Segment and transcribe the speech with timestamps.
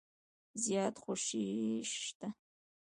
[0.63, 1.45] زیاته خوشي
[1.91, 2.27] شته.